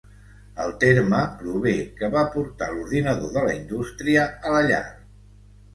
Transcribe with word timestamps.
El 0.63 0.71
terme 0.83 1.19
prové 1.41 1.75
que 1.99 2.11
va 2.17 2.25
portar 2.37 2.73
l'ordinador 2.73 3.37
de 3.39 3.45
la 3.51 3.55
indústria 3.61 4.27
a 4.53 4.57
la 4.59 4.65
llar. 4.73 4.87